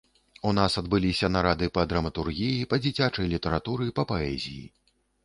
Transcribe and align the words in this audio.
У 0.51 0.51
нас 0.59 0.77
адбыліся 0.79 1.27
нарады 1.35 1.67
па 1.75 1.83
драматургіі, 1.91 2.63
па 2.71 2.79
дзіцячай 2.87 3.29
літаратуры, 3.35 3.85
па 4.01 4.07
паэзіі. 4.15 4.65